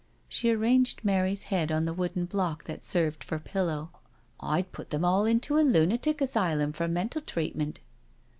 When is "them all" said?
4.89-5.25